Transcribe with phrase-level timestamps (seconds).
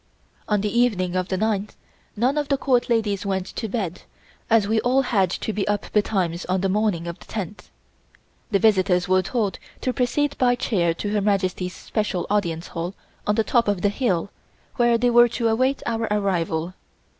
[0.49, 1.75] On the evening of the ninth,
[2.15, 4.01] none of the Court ladies went to bed,
[4.49, 7.69] as we all had to be up betimes on the morning of the tenth.
[8.49, 12.95] The visitors were told to proceed by chair to Her Majesty's special Audience Hall
[13.27, 14.31] on the top of the hill,
[14.77, 16.73] where they were to await our arrival.